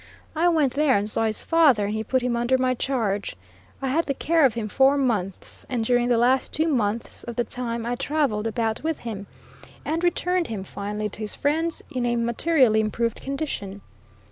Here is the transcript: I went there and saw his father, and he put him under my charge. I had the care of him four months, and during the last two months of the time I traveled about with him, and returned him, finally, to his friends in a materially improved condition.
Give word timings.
I 0.35 0.49
went 0.49 0.73
there 0.73 0.97
and 0.97 1.07
saw 1.07 1.25
his 1.25 1.43
father, 1.43 1.85
and 1.85 1.93
he 1.93 2.03
put 2.03 2.23
him 2.23 2.35
under 2.35 2.57
my 2.57 2.73
charge. 2.73 3.35
I 3.83 3.89
had 3.89 4.07
the 4.07 4.15
care 4.15 4.43
of 4.45 4.55
him 4.55 4.67
four 4.67 4.97
months, 4.97 5.63
and 5.69 5.85
during 5.85 6.07
the 6.09 6.17
last 6.17 6.51
two 6.51 6.67
months 6.67 7.23
of 7.23 7.35
the 7.35 7.43
time 7.43 7.85
I 7.85 7.93
traveled 7.93 8.47
about 8.47 8.81
with 8.81 8.97
him, 8.97 9.27
and 9.85 10.03
returned 10.03 10.47
him, 10.47 10.63
finally, 10.63 11.09
to 11.09 11.19
his 11.19 11.35
friends 11.35 11.83
in 11.91 12.07
a 12.07 12.15
materially 12.15 12.79
improved 12.79 13.21
condition. 13.21 13.81